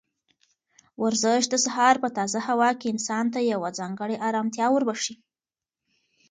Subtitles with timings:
[1.03, 5.15] ورزش د سهار په تازه هوا کې انسان ته یوه ځانګړې ارامتیا وربښي.